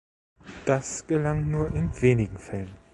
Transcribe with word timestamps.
Das 0.65 1.05
gelang 1.05 1.51
nur 1.51 1.71
in 1.75 1.91
wenigen 2.01 2.39
Fällen. 2.39 2.73